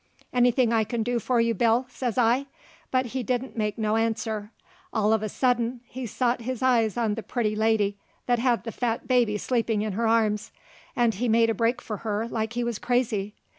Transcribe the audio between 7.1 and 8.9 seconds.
the prutty lady that had the